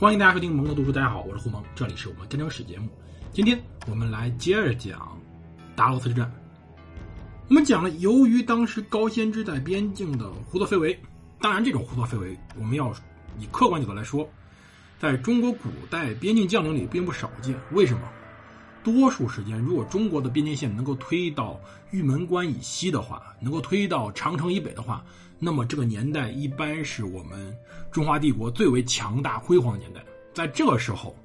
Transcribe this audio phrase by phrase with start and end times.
[0.00, 0.90] 欢迎大家收听蒙的读书。
[0.90, 2.88] 大家好，我是胡蒙，这里是我们战争史节目。
[3.34, 5.20] 今天我们来接着讲
[5.76, 6.32] 达罗斯之战。
[7.48, 10.98] 我们讲了，由于当时高先知在边境的胡作非为，
[11.38, 12.90] 当然这种胡作非为，我们要
[13.38, 14.26] 以客观角度来说，
[14.98, 17.54] 在中国古代边境将领里并不少见。
[17.72, 18.00] 为什么？
[18.82, 21.60] 多数时间，如果中国的边境线能够推到
[21.90, 25.04] 玉门关以西的话，能够推到长城以北的话。
[25.42, 27.56] 那么这个年代一般是我们
[27.90, 31.16] 中华帝国最为强大辉煌的年代，在这个时候，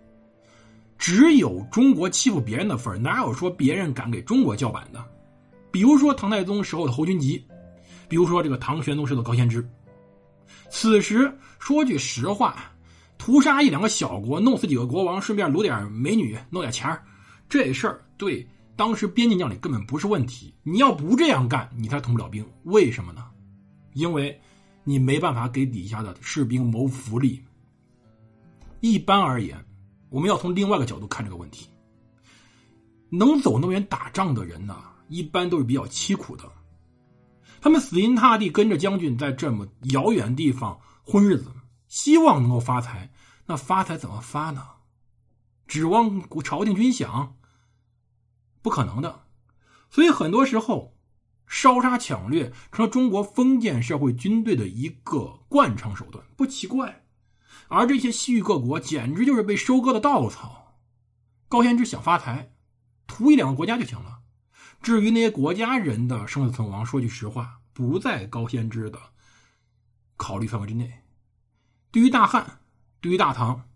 [0.98, 5.04] 只有中国欺负别人的份哪有说别人敢给中国叫板的？
[5.70, 7.46] 比如说唐太宗时候的侯君集，
[8.08, 9.68] 比如说这个唐玄宗时的高仙芝。
[10.70, 12.72] 此时说句实话，
[13.18, 16.90] 屠杀一两个小国，弄死几个国王，顺便掳点美女，弄点钱
[17.48, 20.54] 这事儿对当时边境将领根本不是问题。
[20.64, 22.46] 你要不这样干，你才统不了兵。
[22.64, 23.26] 为什么呢？
[23.94, 24.40] 因为，
[24.84, 27.42] 你没办法给底下的士兵谋福利。
[28.82, 29.64] 一般而言，
[30.10, 31.70] 我们要从另外一个角度看这个问题。
[33.10, 34.78] 能走那么远打仗的人呢，
[35.08, 36.44] 一般都是比较凄苦的。
[37.62, 41.50] 他们死心塌地跟着将军在这么遥远地方混日子，
[41.88, 43.10] 希望能够发财。
[43.46, 44.64] 那发财怎么发呢？
[45.68, 47.30] 指望朝廷军饷？
[48.62, 49.26] 不可能的。
[49.90, 50.94] 所以很多时候。
[51.48, 57.06] 烧杀抢掠成了中国封建社会军队的一个惯常手段，不奇怪。
[57.68, 60.80] 而这些西域各国简直就是被收割的稻草。
[61.48, 62.56] 高仙芝想发财，
[63.06, 64.22] 图一两个国家就行了。
[64.82, 69.00] 至于那些国家人的生死存亡，说句实话，不在高仙芝的
[70.18, 71.04] 考虑范围之内。
[71.92, 72.60] 对于大汉，
[73.00, 73.70] 对于大唐，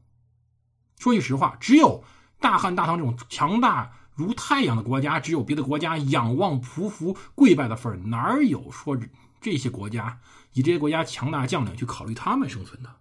[1.00, 2.04] 说句实话，只有
[2.40, 3.96] 大汉、大唐这种强大。
[4.14, 9.00] 如太阳的国家，只有别的国家仰望、匍匐、跪拜的份儿，哪有说
[9.40, 10.20] 这些国家
[10.52, 12.98] 以这些国家强大将领去考虑他们生存的？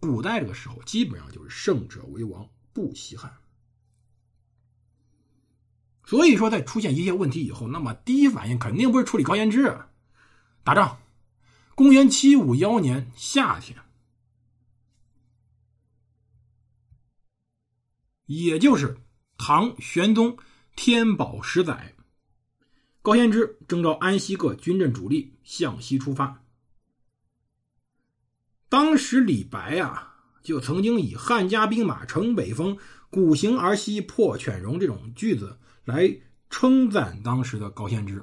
[0.00, 3.34] 古代这个时候，基本上就是胜者为王，不稀罕。
[6.06, 9.78] 所以说，在出现一些问题以后，那么第一反应肯定不是处理高言之，
[10.64, 11.00] 打仗。
[11.74, 13.78] 公元七五幺年夏天，
[18.28, 18.96] 也就是。
[19.40, 20.36] 唐玄宗
[20.74, 21.94] 天宝十载，
[23.02, 26.42] 高仙芝征召安西各军镇主力向西出发。
[28.68, 32.76] 当时李白啊，就曾经以“汉家兵马城北风，
[33.10, 36.18] 鼓行而西破犬戎”这种句子来
[36.50, 38.20] 称赞当时的高仙芝。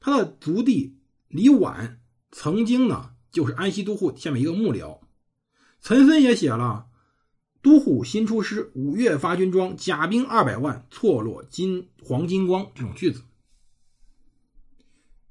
[0.00, 0.96] 他的族弟
[1.28, 2.00] 李婉
[2.32, 4.98] 曾经呢，就是安西都护下面一个幕僚。
[5.82, 6.86] 岑参也写了。
[7.62, 12.72] 都护新出师，五月发军装，甲兵二百万，错落金黄金光。
[12.74, 13.22] 这种句子，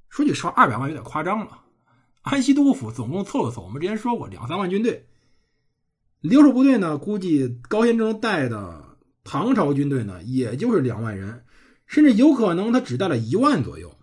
[0.10, 1.64] 说句实话，二百万有点夸张了。
[2.22, 5.08] 安西都护府总共凑了凑，我们之前说过两三万军队，
[6.22, 11.44] 留守部队呢，估计高仙征带的唐朝军队呢，也就是两万人，
[11.88, 13.98] 甚至有可能他只带了一万左右，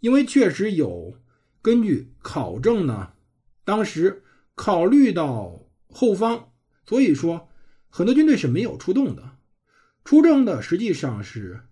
[0.00, 1.14] 因为确实有
[1.62, 3.12] 根据考证呢，
[3.64, 4.24] 当时
[4.56, 6.48] 考虑到后方。
[6.86, 7.48] 所以说，
[7.88, 9.36] 很多军队是没有出动的，
[10.04, 11.66] 出征的实际上是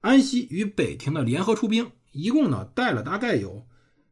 [0.00, 3.66] 安西与北庭的联合出兵，一共呢带了大概有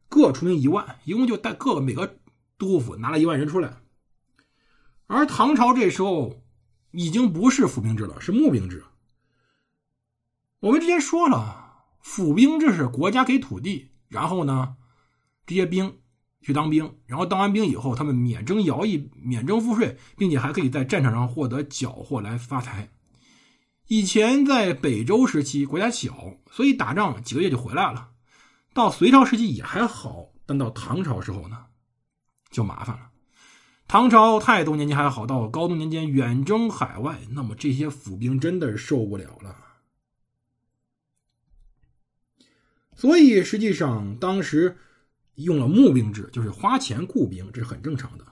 [0.09, 2.17] 各出兵一万，一共就带各个每个
[2.57, 3.77] 都府拿了一万人出来。
[5.05, 6.41] 而唐朝这时候
[6.89, 8.83] 已经不是府兵制了，是募兵制。
[10.59, 14.75] 我们之前说了，府兵制是国家给土地，然后呢
[15.45, 16.00] 这些兵。
[16.41, 22.89] 去当兵，然后当完兵以后，他们免征徭役、免征赋税，并且还可以在战场上获得缴获来发财。
[23.87, 28.09] 以前在北周时期国家小，所以打仗几个月就回来了。
[28.73, 31.65] 到隋朝时期也还好，但到唐朝时候呢，
[32.49, 33.11] 就麻烦了。
[33.87, 39.55] 唐朝太宗年间还好，到高宗年间远征海外，那么这些府兵真的是受不了了。
[42.95, 44.77] 所以实际上当时。
[45.43, 48.25] 用了募兵制，就是花钱雇兵，这是很正常的。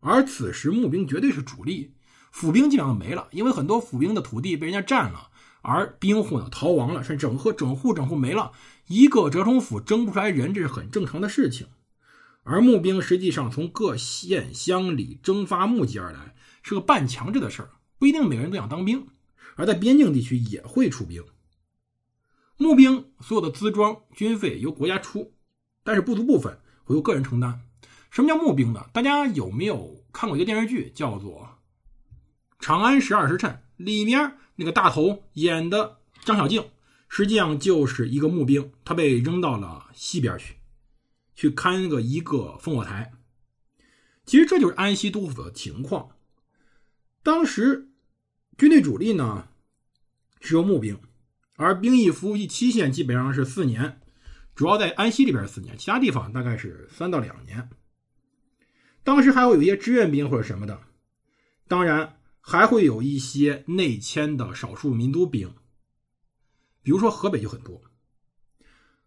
[0.00, 1.94] 而此时募兵绝对是主力，
[2.30, 5.30] 府兵基本上没了，因为很多府兵的土地被人家占了，
[5.60, 8.52] 而兵户呢逃亡了，甚至整户整户整户没了。
[8.88, 11.68] 一个折冲府征不出来人，这是很正常的事情。
[12.42, 19.06] 而募兵实际上从各县乡里征发募集而来，是个半强制的事儿，不一定每个人都想当兵。
[19.54, 21.22] 而在边境地区也会出兵，
[22.56, 25.34] 募兵所有的资装军费由国家出。
[25.82, 27.62] 但是不足部分会由个人承担。
[28.10, 28.90] 什么叫募兵呢？
[28.92, 31.58] 大家有没有看过一个电视剧，叫做
[32.64, 33.50] 《长安十二时辰》？
[33.76, 36.62] 里面那个大头演的张小静，
[37.08, 40.56] 实际上就是一个募兵，他被扔到了西边去，
[41.34, 43.12] 去看个一个烽火台。
[44.26, 46.10] 其实这就是安西都府的情况。
[47.22, 47.88] 当时
[48.58, 49.48] 军队主力呢
[50.40, 51.00] 是由募兵，
[51.56, 54.01] 而兵役服役期限基本上是四年，
[54.54, 57.70] 主要在安西里边四年，其他地方大概是三到两年。
[59.02, 60.80] 当时还会有一些志愿兵或者什么的，
[61.66, 65.52] 当然还会有一些内迁的少数民族兵，
[66.82, 67.80] 比如说河北就很多，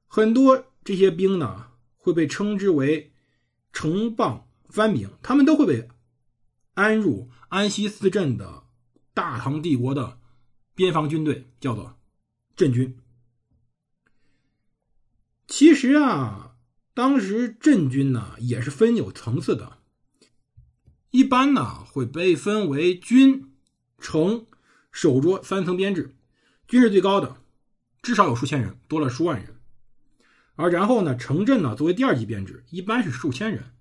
[0.08, 3.14] 很多这些兵呢会被称之为
[3.72, 5.88] 城邦藩兵，他们都会被
[6.74, 8.64] 安入安西四镇的
[9.14, 10.20] 大唐帝国的
[10.74, 11.98] 边防军队，叫做
[12.56, 12.98] 镇军。
[15.48, 16.56] 其实啊，
[16.94, 19.78] 当时镇军呢也是分有层次的。
[21.12, 23.54] 一般呢会被分为军、
[24.00, 24.48] 城、
[24.92, 26.16] 守捉三层编制，
[26.68, 27.38] 军是最高的，
[28.02, 29.56] 至少有数千人，多了数万人。
[30.56, 33.76] 而然后呢，城镇呢作为第二级编制，一般是数千人，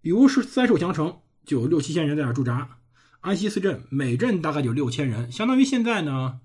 [0.00, 2.78] 比如是三守降城就有六七千人在那驻扎。
[3.20, 6.40] 安西四镇每镇大概就六千人，相当于现在呢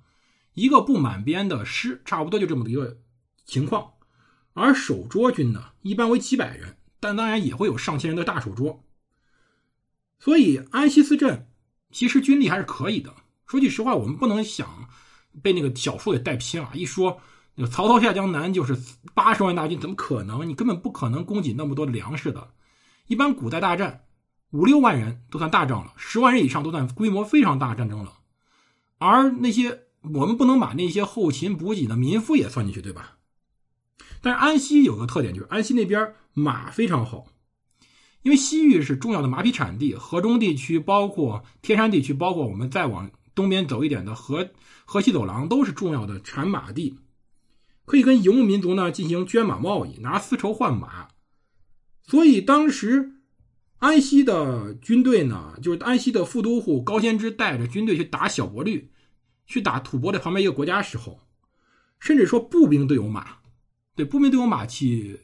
[0.54, 3.00] 一个不满编的师，差不多就这么一个
[3.46, 3.94] 情况。
[4.58, 8.84] 而守捉军呢一般为几百人，但当然也会有上千人的大守捉。
[10.20, 11.48] 所以安西四镇
[11.92, 13.14] 其实军力还是可以的。
[13.46, 14.90] 说句实话，我们不能想
[15.44, 16.72] 被那个小说给带偏了。
[16.74, 17.22] 一说
[17.54, 18.76] 那个曹操下江南就是
[19.14, 20.50] 八十万大军，怎么可能？
[20.50, 22.50] 你根本不可能供给那么多粮食的。
[23.06, 24.06] 一般古代大战
[24.50, 28.18] 五六万人都算大仗了，十万人以上都算规模非常大战争了。
[28.98, 33.17] 而那些我们不能把那些后勤补给的民夫也算进去，对吧？
[34.22, 37.28] 但是安西有个特点，就是安西那边马非常好。
[38.24, 44.50] 因为西域是重要的马匹产地，河中地区包括天山地区，包括我们再往东边走一点的河
[44.86, 47.00] 河西走廊，都是重要的产马地，
[47.86, 51.08] 可以跟游牧民族呢进行捐马贸易，拿丝绸换马。
[52.04, 53.14] 所以当时
[53.78, 58.92] 安西的军队呢，就是安西的副都护高仙芝带着军队去打小伯律，
[59.46, 61.22] 去打吐蕃的旁边一个国家时候，
[62.00, 63.37] 甚至说步兵都有马，
[63.98, 65.22] 对，步兵都有马去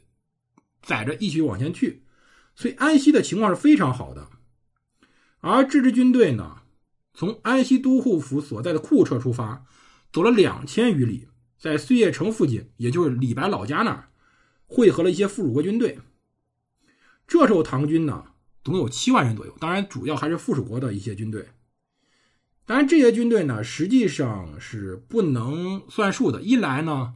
[0.81, 2.03] 载着一起往前去。
[2.55, 4.29] 所以安西的情况是非常好的，
[5.41, 6.63] 而这支军队呢，
[7.13, 9.65] 从安西都护府所在的库车出发，
[10.11, 11.27] 走了两千余里，
[11.57, 14.09] 在碎叶城附近，也就是李白老家那儿，
[14.65, 15.99] 汇合了一些附属国军队。
[17.27, 18.25] 这时候唐军呢，
[18.63, 21.49] 总有七万人左右，当然主要还是附属国的一些军队。
[22.65, 26.41] 当然这些军队呢，实际上是不能算数的。
[26.41, 27.15] 一来呢，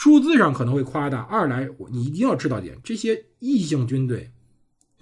[0.00, 4.30] 数字上可能会夸大；二来，你一定要知道点，这些异姓军队。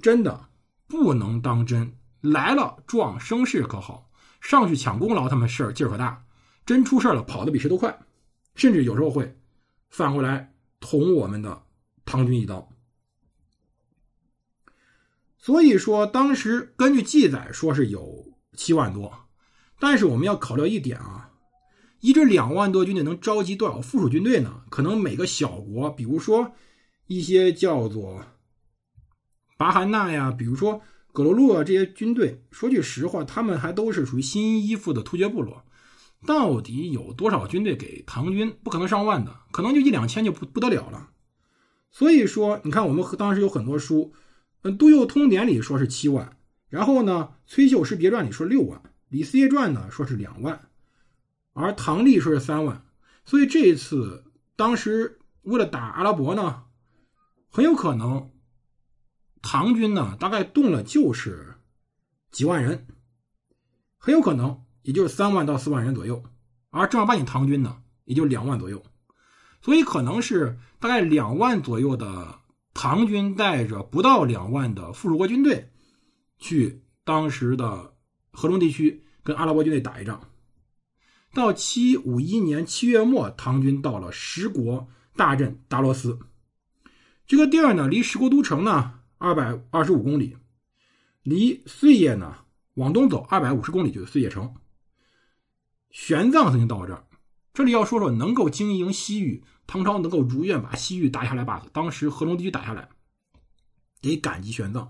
[0.01, 0.49] 真的
[0.87, 4.11] 不能当真，来了壮声势可好，
[4.41, 6.25] 上去抢功劳，他们事儿劲儿可大，
[6.65, 8.07] 真出事了跑得比谁都快，
[8.55, 9.39] 甚至有时候会
[9.91, 11.65] 反过来捅我们的
[12.07, 12.73] 唐军一刀。
[15.37, 19.27] 所以说，当时根据记载说是有七万多，
[19.79, 21.33] 但是我们要考虑一点啊，
[22.07, 24.63] 一支两万多军队能召集多少附属军队呢？
[24.71, 26.53] 可能每个小国，比如说
[27.09, 28.25] 一些叫做。
[29.57, 30.81] 巴汗纳呀，比如说
[31.11, 35.65] 葛罗洛啊，这些军队，说句实话，他们还都是属于新依附的突厥部落。
[36.25, 38.57] 到底有多少军队给唐军？
[38.63, 41.09] 不可能上万的，可能就一两千就不不得了了。
[41.91, 44.13] 所以说，你看我们当时有很多书，
[44.63, 46.37] 嗯，《杜佑通典》里说是七万，
[46.69, 48.79] 然后呢，《崔秀师别传》里说六万，
[49.09, 50.69] 《李嗣业传》呢说是两万，
[51.57, 52.85] 而唐历说是三万。
[53.25, 56.65] 所以这一次，当时为了打阿拉伯呢，
[57.51, 58.31] 很有可能。
[59.43, 61.55] 唐军呢，大概动了就是
[62.33, 62.89] 几万人，
[63.97, 66.21] 很有可能也就是三万到四万人左右，
[66.71, 68.83] 而正儿八经唐军呢，也就两万左右，
[69.61, 72.41] 所以可能是大概两万左右的
[72.75, 75.71] 唐军带着不到两万的附属国军队，
[76.39, 77.95] 去当时的
[78.33, 80.21] 河中地区跟阿拉伯军队打一仗。
[81.37, 86.19] 到七五一年七月末，唐军到了十国大镇达罗斯，
[87.27, 89.01] 这个地儿呢，离十国都城呢。
[89.19, 90.37] 二百二十五公里，
[91.23, 92.39] 离碎叶呢
[92.75, 94.55] 往东走二百五十公里就是碎叶城。
[95.91, 97.07] 玄奘曾经到过这儿。
[97.53, 102.89] 这里要说说能够经营西域，唐朝能够如愿把西域打下来，把当时河龙地区打下来，
[104.01, 104.89] 得感激玄奘。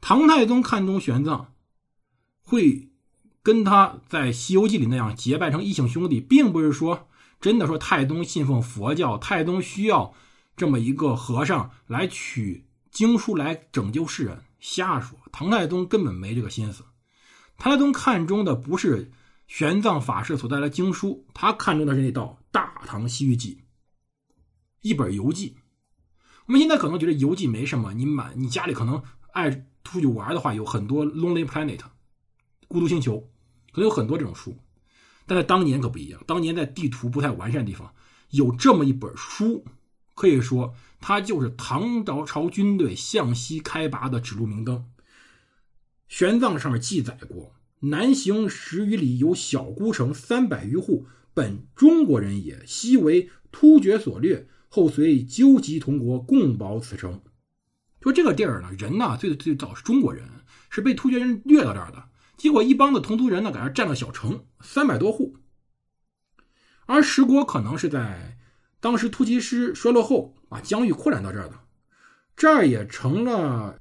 [0.00, 1.48] 唐太宗看中玄奘，
[2.40, 2.90] 会
[3.46, 7.06] 跟他在《西游记》里那样结拜成异姓兄弟，并不是说
[7.40, 10.12] 真的说太宗信奉佛教，太宗需要
[10.56, 12.66] 这么一个和尚来取。
[12.90, 15.16] 经书来拯救世人，瞎说！
[15.30, 16.82] 唐太宗根本没这个心思。
[17.56, 19.12] 唐太宗看中的不是
[19.46, 23.60] 玄奘法师所带来经书，他看中的是那道《大唐西域记》，
[24.80, 25.56] 一本游记。
[26.46, 29.00] 我们现在可能觉得游记没什么，你满你家里可能
[29.32, 31.78] 爱出去玩的话，有很多《Lonely Planet》
[32.66, 33.28] 孤独星球，
[33.76, 34.56] 可能有很多这种书。
[35.26, 37.92] 但在当年可不一样，当年在地图不太完善的地方，
[38.30, 39.66] 有这么一本书，
[40.14, 44.86] 可以说它就是唐朝朝军队向西开拔的指路明灯。
[46.08, 51.04] 玄奘上面记载过：“南行十余里，有小孤城三百余户，
[51.34, 52.64] 本中国人也。
[52.64, 57.20] 昔为突厥所掠，后随纠集同国，共保此城。”
[58.00, 60.26] 说这个地儿呢，人呢最最早是中国人，
[60.70, 62.08] 是被突厥人掠到这儿的。
[62.36, 65.36] 结果一帮的同族人呢，在这占了小城，三百多户。
[66.84, 68.38] 而石国可能是在
[68.78, 71.58] 当时突骑师衰落后，把疆域扩展到这儿的，
[72.36, 73.80] 这儿也成了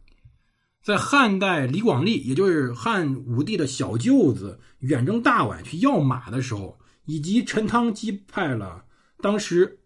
[0.82, 8.86] 在汉代李广利，也就是汉武帝的小舅子，远征大宛去要马的时候，以及陈汤击败了
[9.18, 9.80] 当时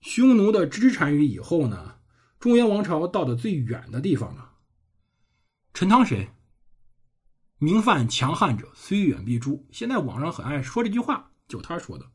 [0.00, 1.96] 匈奴的支支单于以后呢，
[2.40, 4.52] 中原王朝到的最远的地方了。
[5.74, 6.28] 陈汤谁？
[7.62, 9.66] 明犯强汉者，虽远必诛。
[9.70, 12.06] 现在网上很爱说这句话，就他说的。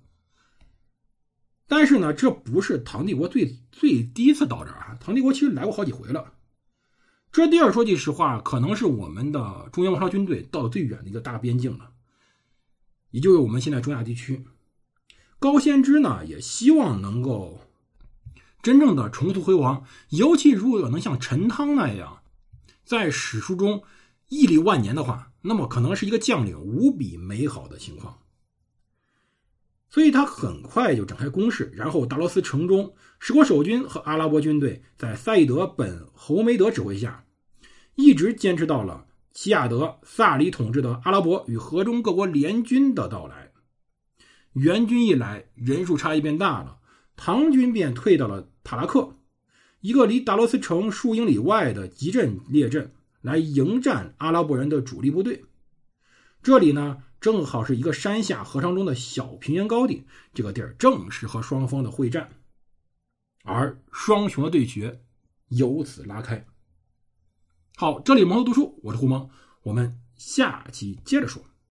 [1.68, 4.98] 但是呢，这不是唐帝国最最第一次到这儿啊！
[5.00, 6.34] 唐帝国其实来过好几回了。
[7.32, 11.92] 这地儿说句实话，可能是我们的中央王朝军队到最远的一个大边境了，
[13.12, 14.44] 也就是我们现在中亚地区。
[15.38, 17.62] 高仙芝呢，也希望能够
[18.64, 22.24] 真正的重塑辉煌，尤其如果能像陈汤那样，
[22.84, 23.84] 在史书中
[24.30, 25.32] 屹立万年的话。
[25.48, 28.18] 那么可能是一个将领无比美好的情况，
[29.90, 37.24] 所以他很快就展开攻势，然后达罗斯城中，十国守军和阿拉伯军队在赛义德本侯梅德指挥下，
[37.94, 43.52] 一直坚持到了齐亚德萨里统治的阿拉伯与河中各国联军的到来。
[44.54, 46.80] 援军一来，人数差异变大了，
[47.16, 49.16] 唐军便退到了塔拉克，
[49.82, 52.92] 一个离达罗斯城数英里外的集镇列阵。
[53.26, 55.46] 来迎战阿拉伯人的主力部队，
[56.44, 62.30] 这里呢正好是一个山下河床中的小平原高地，这个地儿正适合双方的会战，
[63.44, 65.02] 而双雄的对决
[65.48, 66.46] 由此拉开。
[67.76, 69.28] 好，这里蒙头读书，我是胡蒙，
[69.64, 71.44] 我们下期接着说。